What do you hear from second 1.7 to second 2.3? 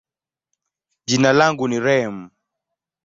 Reem.